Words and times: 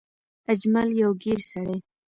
اجمل 0.51 0.87
يو 1.01 1.11
ګېر 1.23 1.39
سړی 1.51 1.77